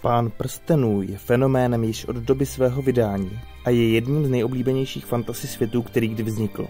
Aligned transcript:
Pán 0.00 0.30
prstenů 0.30 1.02
je 1.02 1.18
fenoménem 1.18 1.84
již 1.84 2.04
od 2.04 2.16
doby 2.16 2.46
svého 2.46 2.82
vydání 2.82 3.40
a 3.64 3.70
je 3.70 3.88
jedním 3.88 4.24
z 4.24 4.30
nejoblíbenějších 4.30 5.06
fantasy 5.06 5.46
světů, 5.46 5.82
který 5.82 6.08
kdy 6.08 6.22
vznikl. 6.22 6.66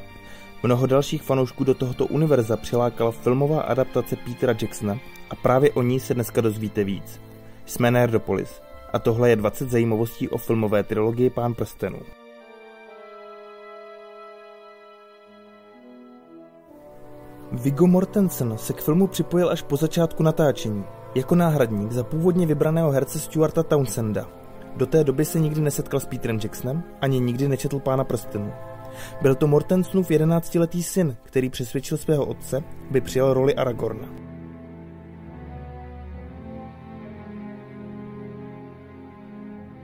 Mnoho 0.62 0.86
dalších 0.86 1.22
fanoušků 1.22 1.64
do 1.64 1.74
tohoto 1.74 2.06
univerza 2.06 2.56
přilákala 2.56 3.10
filmová 3.10 3.60
adaptace 3.60 4.16
Petera 4.16 4.54
Jacksona 4.62 4.98
a 5.30 5.34
právě 5.34 5.70
o 5.70 5.82
ní 5.82 6.00
se 6.00 6.14
dneska 6.14 6.40
dozvíte 6.40 6.84
víc. 6.84 7.20
Jsme 7.66 7.90
Nerdopolis 7.90 8.60
a 8.92 8.98
tohle 8.98 9.30
je 9.30 9.36
20 9.36 9.70
zajímavostí 9.70 10.28
o 10.28 10.38
filmové 10.38 10.82
trilogii 10.82 11.30
Pán 11.30 11.54
prstenů. 11.54 11.98
Viggo 17.52 17.86
Mortensen 17.86 18.58
se 18.58 18.72
k 18.72 18.80
filmu 18.80 19.06
připojil 19.06 19.50
až 19.50 19.62
po 19.62 19.76
začátku 19.76 20.22
natáčení, 20.22 20.84
jako 21.14 21.34
náhradník 21.34 21.92
za 21.92 22.04
původně 22.04 22.46
vybraného 22.46 22.90
herce 22.90 23.18
Stuarta 23.18 23.62
Townsenda. 23.62 24.28
Do 24.76 24.86
té 24.86 25.04
doby 25.04 25.24
se 25.24 25.40
nikdy 25.40 25.60
nesetkal 25.60 26.00
s 26.00 26.06
Peterem 26.06 26.38
Jacksonem, 26.42 26.82
ani 27.00 27.20
nikdy 27.20 27.48
nečetl 27.48 27.78
Pána 27.78 28.04
prstenů. 28.04 28.52
Byl 29.22 29.34
to 29.34 29.46
Mortensonův 29.46 30.10
jedenáctiletý 30.10 30.82
syn, 30.82 31.16
který 31.22 31.50
přesvědčil 31.50 31.98
svého 31.98 32.26
otce, 32.26 32.62
by 32.90 33.00
přijal 33.00 33.34
roli 33.34 33.54
Aragorna. 33.54 34.08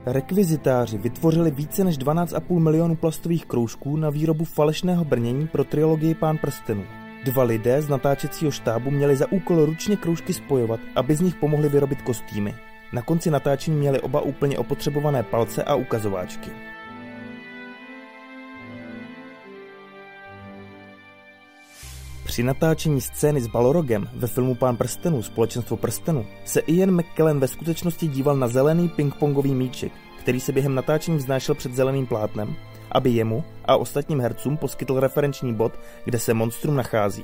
Rekvizitáři 0.05 0.97
vytvořili 0.97 1.51
více 1.51 1.83
než 1.83 1.99
12,5 1.99 2.59
milionů 2.59 2.95
plastových 2.95 3.45
kroužků 3.45 3.97
na 3.97 4.09
výrobu 4.09 4.45
falešného 4.45 5.05
brnění 5.05 5.47
pro 5.47 5.63
trilogii 5.63 6.15
Pán 6.15 6.37
prstenů. 6.37 6.83
Dva 7.27 7.43
lidé 7.43 7.81
z 7.81 7.89
natáčecího 7.89 8.51
štábu 8.51 8.91
měli 8.91 9.15
za 9.15 9.31
úkol 9.31 9.65
ručně 9.65 9.97
kroužky 9.97 10.33
spojovat, 10.33 10.79
aby 10.95 11.15
z 11.15 11.21
nich 11.21 11.35
pomohli 11.35 11.69
vyrobit 11.69 12.01
kostýmy. 12.01 12.55
Na 12.93 13.01
konci 13.01 13.31
natáčení 13.31 13.77
měli 13.77 14.01
oba 14.01 14.21
úplně 14.21 14.57
opotřebované 14.57 15.23
palce 15.23 15.63
a 15.63 15.75
ukazováčky. 15.75 16.49
Při 22.25 22.43
natáčení 22.43 23.01
scény 23.01 23.41
s 23.41 23.47
Balorogem 23.47 24.09
ve 24.13 24.27
filmu 24.27 24.55
Pán 24.55 24.77
prstenů 24.77 25.23
Společenstvo 25.23 25.77
prstenů 25.77 26.25
se 26.45 26.59
Ian 26.59 26.91
McKellen 26.91 27.39
ve 27.39 27.47
skutečnosti 27.47 28.07
díval 28.07 28.37
na 28.37 28.47
zelený 28.47 28.89
pingpongový 28.89 29.55
míček, 29.55 29.91
který 30.19 30.39
se 30.39 30.51
během 30.51 30.75
natáčení 30.75 31.17
vznášel 31.17 31.55
před 31.55 31.75
zeleným 31.75 32.07
plátnem 32.07 32.55
aby 32.97 33.09
jemu 33.09 33.43
a 33.65 33.77
ostatním 33.77 34.19
hercům 34.19 34.57
poskytl 34.57 34.99
referenční 34.99 35.53
bod, 35.53 35.79
kde 36.05 36.19
se 36.19 36.33
monstrum 36.33 36.75
nachází. 36.75 37.23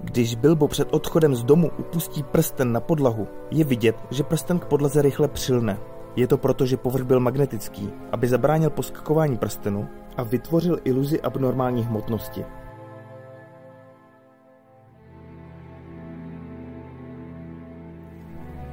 Když 0.00 0.34
Bilbo 0.34 0.68
před 0.68 0.88
odchodem 0.90 1.34
z 1.34 1.44
domu 1.44 1.70
upustí 1.78 2.22
prsten 2.22 2.72
na 2.72 2.80
podlahu, 2.80 3.28
je 3.50 3.64
vidět, 3.64 3.96
že 4.10 4.22
prsten 4.22 4.58
k 4.58 4.64
podlaze 4.64 5.02
rychle 5.02 5.28
přilne. 5.28 5.78
Je 6.16 6.26
to 6.26 6.38
proto, 6.38 6.66
že 6.66 6.76
povrch 6.76 7.04
byl 7.04 7.20
magnetický, 7.20 7.90
aby 8.12 8.28
zabránil 8.28 8.70
poskakování 8.70 9.38
prstenu 9.38 9.88
a 10.16 10.22
vytvořil 10.22 10.78
iluzi 10.84 11.20
abnormální 11.20 11.84
hmotnosti. 11.84 12.44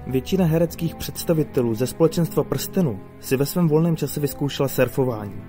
Většina 0.09 0.45
hereckých 0.45 0.95
představitelů 0.95 1.75
ze 1.75 1.87
společenstva 1.87 2.43
prstenu 2.43 2.99
si 3.19 3.37
ve 3.37 3.45
svém 3.45 3.67
volném 3.67 3.95
čase 3.95 4.19
vyzkoušela 4.19 4.67
surfování. 4.67 5.41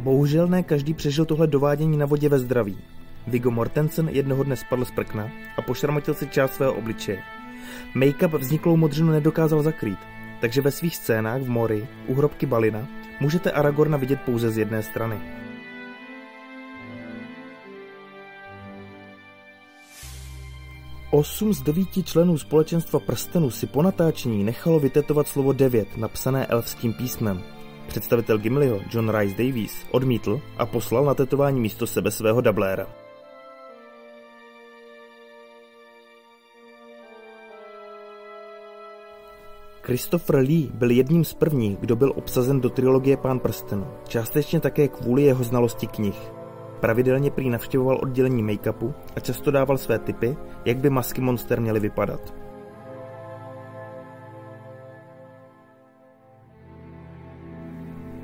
Bohužel 0.00 0.48
ne 0.48 0.62
každý 0.62 0.94
přežil 0.94 1.24
tohle 1.24 1.46
dovádění 1.46 1.96
na 1.96 2.06
vodě 2.06 2.28
ve 2.28 2.38
zdraví. 2.38 2.78
Viggo 3.26 3.50
Mortensen 3.50 4.08
jednoho 4.08 4.42
dne 4.42 4.56
spadl 4.56 4.84
z 4.84 4.90
prkna 4.90 5.30
a 5.56 5.62
pošramotil 5.62 6.14
si 6.14 6.26
část 6.26 6.54
svého 6.54 6.74
obličeje. 6.74 7.18
Make-up 7.94 8.38
vzniklou 8.38 8.76
modřinu 8.76 9.12
nedokázal 9.12 9.62
zakrýt, 9.62 9.98
takže 10.40 10.60
ve 10.60 10.70
svých 10.70 10.96
scénách 10.96 11.42
v 11.42 11.48
mori, 11.48 11.86
u 12.06 12.14
hrobky 12.14 12.46
Balina, 12.46 12.88
můžete 13.20 13.50
Aragorna 13.50 13.96
vidět 13.96 14.20
pouze 14.20 14.50
z 14.50 14.58
jedné 14.58 14.82
strany. 14.82 15.20
Osm 21.14 21.52
z 21.52 21.62
devíti 21.62 22.02
členů 22.02 22.38
společenstva 22.38 23.00
prstenů 23.00 23.50
si 23.50 23.66
po 23.66 23.82
natáčení 23.82 24.44
nechalo 24.44 24.80
vytetovat 24.80 25.28
slovo 25.28 25.52
9 25.52 25.96
napsané 25.96 26.46
elfským 26.46 26.92
písmem. 26.92 27.42
Představitel 27.88 28.38
Gimliho, 28.38 28.80
John 28.90 29.18
Rice 29.18 29.36
Davies, 29.42 29.72
odmítl 29.90 30.40
a 30.58 30.66
poslal 30.66 31.04
na 31.04 31.14
tetování 31.14 31.60
místo 31.60 31.86
sebe 31.86 32.10
svého 32.10 32.40
dubléra. 32.40 32.86
Christopher 39.82 40.36
Lee 40.36 40.70
byl 40.74 40.90
jedním 40.90 41.24
z 41.24 41.34
prvních, 41.34 41.78
kdo 41.78 41.96
byl 41.96 42.12
obsazen 42.16 42.60
do 42.60 42.70
trilogie 42.70 43.16
Pán 43.16 43.38
prstenů, 43.38 43.86
částečně 44.08 44.60
také 44.60 44.88
kvůli 44.88 45.22
jeho 45.22 45.44
znalosti 45.44 45.86
knih. 45.86 46.41
Pravidelně 46.82 47.30
prý 47.30 47.50
navštěvoval 47.50 47.98
oddělení 48.02 48.42
make-upu 48.44 48.94
a 49.16 49.20
často 49.20 49.50
dával 49.50 49.78
své 49.78 49.98
tipy, 49.98 50.36
jak 50.64 50.76
by 50.76 50.90
masky 50.90 51.20
monster 51.20 51.60
měly 51.60 51.80
vypadat. 51.80 52.34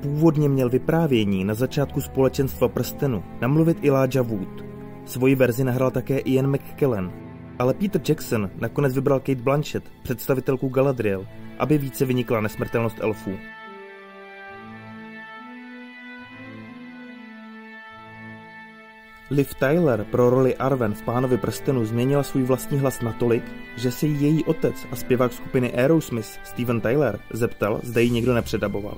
Původně 0.01 0.49
měl 0.49 0.69
vyprávění 0.69 1.45
na 1.45 1.53
začátku 1.53 2.01
společenstva 2.01 2.67
prstenu 2.67 3.23
namluvit 3.41 3.85
Elijah 3.85 4.25
Wood. 4.25 4.65
Svoji 5.05 5.35
verzi 5.35 5.63
nahrál 5.63 5.91
také 5.91 6.17
Ian 6.17 6.51
McKellen, 6.51 7.11
ale 7.59 7.73
Peter 7.73 8.01
Jackson 8.09 8.49
nakonec 8.61 8.95
vybral 8.95 9.19
Kate 9.19 9.41
Blanchett, 9.41 9.91
představitelku 10.03 10.69
Galadriel, 10.69 11.25
aby 11.59 11.77
více 11.77 12.05
vynikla 12.05 12.41
nesmrtelnost 12.41 12.99
elfů. 12.99 13.31
Liv 19.31 19.53
Tyler 19.53 20.05
pro 20.11 20.29
roli 20.29 20.55
Arwen 20.55 20.93
v 20.93 21.01
Pánovi 21.01 21.37
prstenu 21.37 21.85
změnila 21.85 22.23
svůj 22.23 22.43
vlastní 22.43 22.79
hlas 22.79 23.01
natolik, 23.01 23.43
že 23.77 23.89
jí 24.01 24.21
její 24.21 24.43
otec 24.43 24.75
a 24.91 24.95
zpěvák 24.95 25.33
skupiny 25.33 25.73
Aerosmith 25.73 26.39
Steven 26.43 26.81
Tyler 26.81 27.19
zeptal, 27.33 27.79
zda 27.83 28.01
ji 28.01 28.09
někdo 28.09 28.33
nepředaboval. 28.33 28.97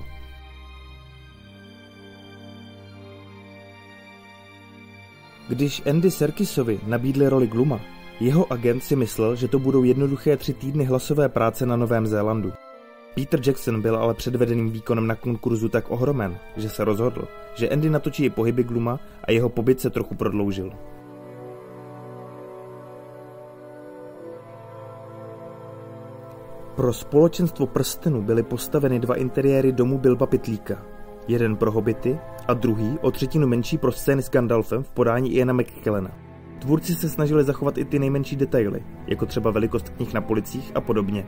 Když 5.49 5.81
Andy 5.89 6.11
Serkisovi 6.11 6.79
nabídli 6.87 7.29
roli 7.29 7.47
Gluma, 7.47 7.81
jeho 8.19 8.53
agent 8.53 8.83
si 8.83 8.95
myslel, 8.95 9.35
že 9.35 9.47
to 9.47 9.59
budou 9.59 9.83
jednoduché 9.83 10.37
tři 10.37 10.53
týdny 10.53 10.83
hlasové 10.83 11.29
práce 11.29 11.65
na 11.65 11.75
Novém 11.75 12.07
Zélandu. 12.07 12.53
Peter 13.15 13.39
Jackson 13.47 13.81
byl 13.81 13.95
ale 13.95 14.13
předvedeným 14.13 14.69
výkonem 14.69 15.07
na 15.07 15.15
konkurzu 15.15 15.69
tak 15.69 15.91
ohromen, 15.91 16.37
že 16.57 16.69
se 16.69 16.83
rozhodl, 16.83 17.27
že 17.55 17.69
Andy 17.69 17.89
natočí 17.89 18.29
pohyby 18.29 18.63
Gluma 18.63 18.99
a 19.23 19.31
jeho 19.31 19.49
pobyt 19.49 19.79
se 19.79 19.89
trochu 19.89 20.15
prodloužil. 20.15 20.71
Pro 26.75 26.93
společenstvo 26.93 27.67
prstenů 27.67 28.21
byly 28.21 28.43
postaveny 28.43 28.99
dva 28.99 29.15
interiéry 29.15 29.71
domu 29.71 29.97
Bilba 29.97 30.25
Pitlíka. 30.25 30.85
Jeden 31.27 31.55
pro 31.55 31.71
hobity 31.71 32.19
a 32.47 32.53
druhý 32.53 32.99
o 33.01 33.11
třetinu 33.11 33.47
menší 33.47 33.77
pro 33.77 33.91
scény 33.91 34.23
s 34.23 34.29
Gandalfem 34.29 34.83
v 34.83 34.89
podání 34.89 35.33
Iana 35.33 35.53
McKellena. 35.53 36.11
Tvůrci 36.59 36.95
se 36.95 37.09
snažili 37.09 37.43
zachovat 37.43 37.77
i 37.77 37.85
ty 37.85 37.99
nejmenší 37.99 38.35
detaily, 38.35 38.83
jako 39.07 39.25
třeba 39.25 39.51
velikost 39.51 39.89
knih 39.89 40.13
na 40.13 40.21
policích 40.21 40.71
a 40.75 40.81
podobně. 40.81 41.25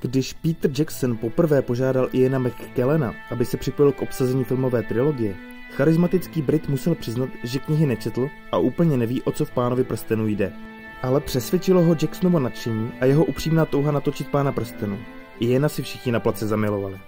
Když 0.00 0.32
Peter 0.32 0.70
Jackson 0.78 1.16
poprvé 1.16 1.62
požádal 1.62 2.08
Iana 2.12 2.38
McKellena, 2.38 3.14
aby 3.30 3.44
se 3.44 3.56
připojil 3.56 3.92
k 3.92 4.02
obsazení 4.02 4.44
filmové 4.44 4.82
trilogie, 4.82 5.36
charismatický 5.70 6.42
Brit 6.42 6.68
musel 6.68 6.94
přiznat, 6.94 7.28
že 7.44 7.58
knihy 7.58 7.86
nečetl 7.86 8.28
a 8.52 8.58
úplně 8.58 8.96
neví, 8.96 9.22
o 9.22 9.32
co 9.32 9.44
v 9.44 9.50
Pánovi 9.50 9.84
prstenu 9.84 10.26
jde. 10.26 10.52
Ale 11.02 11.20
přesvědčilo 11.20 11.82
ho 11.82 11.96
Jacksonovo 12.02 12.38
nadšení 12.38 12.92
a 13.00 13.04
jeho 13.04 13.24
upřímná 13.24 13.66
touha 13.66 13.92
natočit 13.92 14.28
Pána 14.28 14.52
prstenu. 14.52 14.98
Iana 15.40 15.68
si 15.68 15.82
všichni 15.82 16.12
na 16.12 16.20
place 16.20 16.46
zamilovali. 16.46 16.98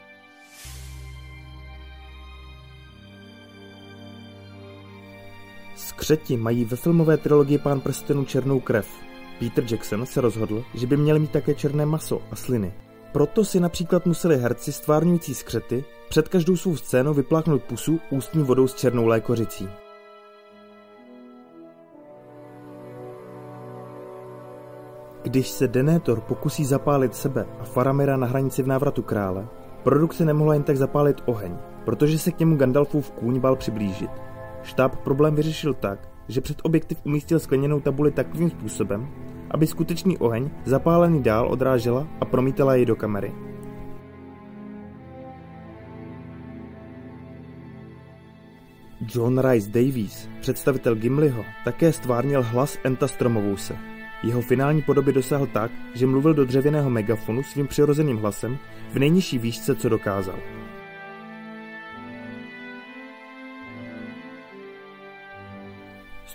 Skřeti 5.77 6.37
mají 6.37 6.65
ve 6.65 6.77
filmové 6.77 7.17
trilogii 7.17 7.59
Pán 7.59 7.81
prstenu 7.81 8.25
černou 8.25 8.61
krev. 8.61 9.14
Peter 9.39 9.65
Jackson 9.71 10.07
se 10.07 10.21
rozhodl, 10.21 10.65
že 10.75 10.87
by 10.87 10.97
měli 10.97 11.19
mít 11.19 11.31
také 11.31 11.55
černé 11.55 11.87
maso 11.87 12.23
a 12.31 12.37
sliny. 12.37 12.73
Proto 13.13 13.45
si 13.45 13.61
například 13.61 14.07
museli 14.07 14.39
herci 14.39 14.73
stvárňující 14.73 15.35
skřety 15.35 15.85
před 16.09 16.29
každou 16.29 16.57
svou 16.57 16.77
scénou 16.77 17.15
vypláchnout 17.15 17.63
pusu 17.63 18.01
ústní 18.11 18.43
vodou 18.43 18.67
s 18.67 18.75
černou 18.75 19.07
lékořicí. 19.07 19.69
Když 25.23 25.49
se 25.49 25.69
Denethor 25.69 26.21
pokusí 26.21 26.65
zapálit 26.65 27.15
sebe 27.15 27.47
a 27.61 27.65
Faramira 27.65 28.17
na 28.17 28.27
hranici 28.27 28.63
v 28.63 28.67
návratu 28.67 29.03
krále, 29.03 29.49
produkce 29.83 30.25
nemohla 30.25 30.55
jen 30.55 30.63
tak 30.63 30.77
zapálit 30.77 31.23
oheň, 31.27 31.57
protože 31.85 32.19
se 32.19 32.33
k 32.33 32.39
němu 32.39 32.57
Gandalfův 32.57 33.11
kůň 33.11 33.41
bál 33.41 33.57
přiblížit. 33.57 34.11
Štáb 34.63 34.97
problém 34.97 35.35
vyřešil 35.35 35.75
tak, 35.75 36.14
že 36.29 36.41
před 36.41 36.59
objektiv 36.63 36.99
umístil 37.05 37.39
skleněnou 37.39 37.81
tabuli 37.81 38.11
takovým 38.11 38.51
způsobem, 38.51 39.09
aby 39.51 39.67
skutečný 39.67 40.19
oheň 40.19 40.51
zapálený 40.65 41.23
dál 41.23 41.49
odrážela 41.49 42.09
a 42.21 42.25
promítala 42.25 42.75
jej 42.75 42.87
do 42.87 42.97
kamery. 42.97 43.33
John 49.15 49.39
Rice 49.39 49.71
Davies, 49.71 50.29
představitel 50.41 50.95
Gimliho, 50.95 51.45
také 51.65 51.93
stvárnil 51.93 52.43
hlas 52.43 52.79
Enta 52.85 53.09
Stromovouse. 53.09 53.77
Jeho 54.23 54.41
finální 54.43 54.83
podoby 54.83 55.13
dosáhl 55.13 55.47
tak, 55.47 55.71
že 55.95 56.07
mluvil 56.07 56.35
do 56.35 56.45
dřevěného 56.45 56.91
megafonu 56.91 57.43
svým 57.43 57.67
přirozeným 57.67 58.17
hlasem 58.17 58.59
v 58.93 58.99
nejnižší 58.99 59.39
výšce, 59.39 59.75
co 59.75 59.89
dokázal. 59.89 60.39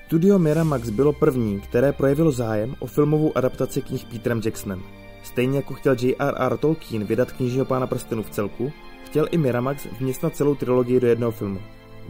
Studio 0.09 0.39
Miramax 0.39 0.89
bylo 0.89 1.13
první, 1.13 1.59
které 1.59 1.93
projevilo 1.93 2.31
zájem 2.31 2.75
o 2.79 2.87
filmovou 2.87 3.37
adaptaci 3.37 3.81
knih 3.81 4.05
Petrem 4.05 4.41
Jacksonem. 4.45 4.83
Stejně 5.23 5.57
jako 5.57 5.73
chtěl 5.73 5.95
J.R.R. 6.01 6.57
Tolkien 6.57 7.03
vydat 7.03 7.31
knižního 7.31 7.65
pána 7.65 7.87
prstenu 7.87 8.23
v 8.23 8.29
celku, 8.29 8.71
chtěl 9.05 9.27
i 9.31 9.37
Miramax 9.37 9.85
vměstnat 9.99 10.35
celou 10.35 10.55
trilogii 10.55 10.99
do 10.99 11.07
jednoho 11.07 11.31
filmu. 11.31 11.59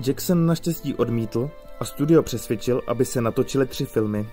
Jackson 0.08 0.46
naštěstí 0.46 0.96
odmítl 0.96 1.50
a 1.80 1.86
studio 1.86 2.24
přesvědčil, 2.24 2.82
aby 2.88 3.06
se 3.06 3.22
natočily 3.22 3.66
tři 3.66 3.86
filmy. 3.86 4.30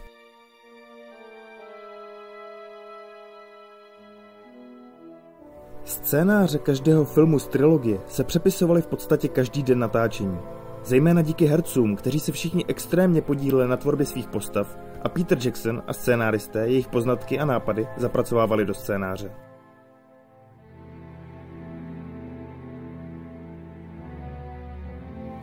Scénáře 5.85 6.59
každého 6.59 7.05
filmu 7.05 7.39
z 7.39 7.47
trilogie 7.47 8.01
se 8.09 8.25
přepisovaly 8.25 8.83
v 8.83 8.87
podstatě 8.87 9.29
každý 9.29 9.63
den 9.63 9.79
natáčení. 9.79 10.39
Zejména 10.87 11.23
díky 11.23 11.47
hercům, 11.47 11.97
kteří 11.97 12.21
se 12.21 12.33
všichni 12.33 12.65
extrémně 12.69 13.23
podíleli 13.23 13.69
na 13.69 13.77
tvorbě 13.77 14.07
svých 14.07 14.29
postav 14.29 14.79
a 15.03 15.09
Peter 15.09 15.39
Jackson 15.45 15.83
a 15.87 15.93
scénáristé 15.93 16.59
jejich 16.59 16.89
poznatky 16.89 17.39
a 17.39 17.45
nápady 17.45 17.87
zapracovávali 17.97 18.67
do 18.67 18.75
scénáře. 18.75 19.31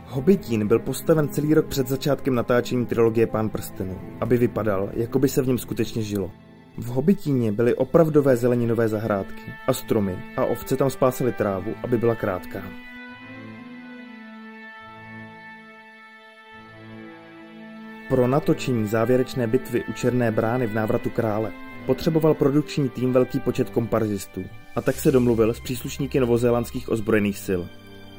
Hobbitín 0.06 0.68
byl 0.68 0.78
postaven 0.78 1.28
celý 1.28 1.54
rok 1.54 1.66
před 1.66 1.88
začátkem 1.88 2.34
natáčení 2.34 2.86
trilogie 2.86 3.26
Pán 3.26 3.48
prstenů, 3.48 4.00
aby 4.20 4.36
vypadal, 4.36 4.90
jako 4.92 5.18
by 5.18 5.28
se 5.28 5.42
v 5.42 5.46
něm 5.46 5.58
skutečně 5.58 6.02
žilo. 6.02 6.30
V 6.78 6.86
Hobbitíně 6.86 7.52
byly 7.52 7.74
opravdové 7.74 8.36
zeleninové 8.36 8.88
zahrádky 8.88 9.52
a 9.66 9.72
stromy 9.72 10.18
a 10.36 10.44
ovce 10.44 10.76
tam 10.76 10.90
spásily 10.90 11.32
trávu, 11.32 11.74
aby 11.82 11.98
byla 11.98 12.14
krátká. 12.14 12.62
Pro 18.08 18.26
natočení 18.26 18.88
závěrečné 18.88 19.46
bitvy 19.46 19.84
u 19.84 19.92
Černé 19.92 20.30
brány 20.32 20.66
v 20.66 20.74
návratu 20.74 21.10
krále 21.10 21.52
potřeboval 21.86 22.34
produkční 22.34 22.88
tým 22.88 23.12
velký 23.12 23.40
počet 23.40 23.70
komparzistů 23.70 24.44
a 24.76 24.80
tak 24.80 24.96
se 24.96 25.12
domluvil 25.12 25.54
s 25.54 25.60
příslušníky 25.60 26.20
novozélandských 26.20 26.88
ozbrojených 26.88 27.38
sil. 27.46 27.62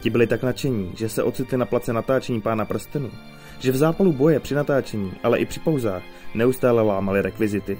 Ti 0.02 0.10
byli 0.10 0.28
tak 0.28 0.44
nadšení, 0.44 0.92
že 0.96 1.10
se 1.10 1.24
ocitli 1.24 1.58
na 1.58 1.66
place 1.66 1.94
natáčení 1.94 2.42
pána 2.42 2.66
prstenu, 2.66 3.12
že 3.60 3.72
v 3.72 3.76
zápalu 3.76 4.14
boje 4.14 4.40
při 4.40 4.56
natáčení, 4.56 5.14
ale 5.24 5.40
i 5.40 5.46
při 5.46 5.60
pauzách 5.60 6.04
neustále 6.36 6.82
lámali 6.82 7.22
rekvizity. 7.22 7.80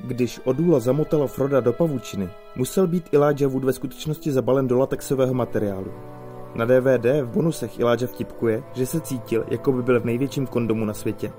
Když 0.00 0.40
Odula 0.44 0.80
zamotala 0.80 1.26
Froda 1.26 1.60
do 1.60 1.72
pavučiny, 1.72 2.28
musel 2.56 2.86
být 2.86 3.14
Elijah 3.14 3.50
Wood 3.50 3.64
ve 3.64 3.72
skutečnosti 3.72 4.32
zabalen 4.32 4.68
do 4.68 4.78
latexového 4.78 5.34
materiálu. 5.34 5.92
Na 6.54 6.64
DVD 6.64 7.22
v 7.22 7.26
bonusech 7.26 7.80
Elijah 7.80 8.10
vtipkuje, 8.10 8.62
že 8.72 8.86
se 8.86 9.00
cítil, 9.00 9.44
jako 9.50 9.72
by 9.72 9.82
byl 9.82 10.00
v 10.00 10.04
největším 10.04 10.46
kondomu 10.46 10.84
na 10.84 10.94
světě. 10.94 11.32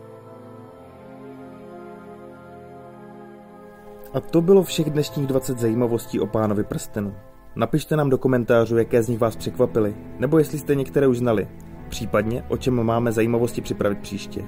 A 4.14 4.20
to 4.20 4.42
bylo 4.42 4.64
všech 4.64 4.90
dnešních 4.90 5.28
20 5.28 5.60
zajímavostí 5.60 6.20
o 6.20 6.28
pánovi 6.28 6.64
prstenu. 6.64 7.16
Napište 7.56 7.96
nám 7.96 8.10
do 8.10 8.18
komentářů, 8.18 8.78
jaké 8.78 9.04
z 9.04 9.10
nich 9.10 9.20
vás 9.20 9.36
překvapily, 9.36 9.96
nebo 10.20 10.38
jestli 10.38 10.58
jste 10.58 10.76
některé 10.76 11.08
už 11.08 11.18
znali, 11.18 11.48
případně 11.90 12.44
o 12.50 12.58
čem 12.58 12.84
máme 12.84 13.12
zajímavosti 13.12 13.62
připravit 13.62 14.00
příště. 14.00 14.42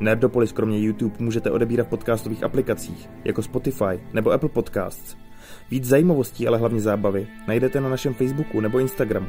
Nerdopolis 0.00 0.52
kromě 0.52 0.78
YouTube 0.80 1.16
můžete 1.18 1.50
odebírat 1.50 1.86
v 1.86 1.90
podcastových 1.90 2.44
aplikacích, 2.44 3.10
jako 3.24 3.42
Spotify 3.42 4.00
nebo 4.12 4.30
Apple 4.30 4.48
Podcasts. 4.48 5.16
Víc 5.70 5.84
zajímavostí, 5.84 6.48
ale 6.48 6.58
hlavně 6.58 6.80
zábavy, 6.80 7.26
najdete 7.48 7.80
na 7.80 7.88
našem 7.88 8.14
Facebooku 8.14 8.60
nebo 8.60 8.78
Instagramu. 8.78 9.28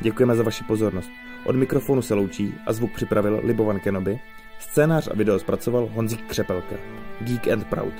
Děkujeme 0.00 0.36
za 0.36 0.42
vaši 0.42 0.64
pozornost. 0.64 1.10
Od 1.44 1.56
mikrofonu 1.56 2.02
se 2.02 2.14
loučí 2.14 2.54
a 2.66 2.72
zvuk 2.72 2.92
připravil 2.92 3.40
Libovan 3.44 3.80
Kenobi, 3.80 4.20
scénář 4.58 5.08
a 5.12 5.14
video 5.14 5.38
zpracoval 5.38 5.88
Honzík 5.94 6.26
Křepelka. 6.26 6.76
Geek 7.20 7.48
and 7.48 7.64
Proud. 7.64 7.94